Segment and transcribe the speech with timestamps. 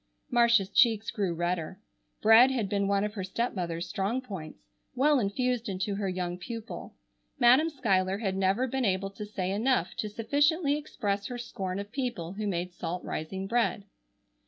[0.31, 1.79] Marcia's cheeks grew redder.
[2.23, 6.95] Bread had been one of her stepmother's strong points, well infused into her young pupil.
[7.37, 11.91] Madam Schuyler had never been able to say enough to sufficiently express her scorn of
[11.91, 13.83] people who made salt rising bread.